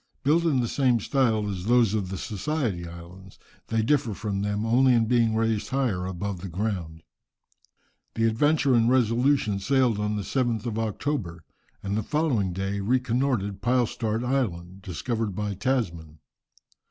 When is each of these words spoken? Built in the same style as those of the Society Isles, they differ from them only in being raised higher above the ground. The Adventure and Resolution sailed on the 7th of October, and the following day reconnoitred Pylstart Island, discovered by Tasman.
Built 0.23 0.45
in 0.45 0.61
the 0.61 0.67
same 0.67 0.99
style 0.99 1.47
as 1.47 1.65
those 1.65 1.93
of 1.93 2.09
the 2.09 2.17
Society 2.17 2.87
Isles, 2.87 3.37
they 3.67 3.83
differ 3.83 4.15
from 4.15 4.41
them 4.41 4.65
only 4.65 4.93
in 4.95 5.05
being 5.05 5.35
raised 5.35 5.69
higher 5.69 6.07
above 6.07 6.41
the 6.41 6.47
ground. 6.49 7.03
The 8.15 8.25
Adventure 8.27 8.73
and 8.73 8.89
Resolution 8.89 9.59
sailed 9.59 9.99
on 9.99 10.15
the 10.15 10.23
7th 10.23 10.65
of 10.65 10.79
October, 10.79 11.43
and 11.83 11.95
the 11.95 12.01
following 12.01 12.51
day 12.51 12.79
reconnoitred 12.79 13.61
Pylstart 13.61 14.23
Island, 14.25 14.81
discovered 14.81 15.35
by 15.35 15.53
Tasman. 15.53 16.17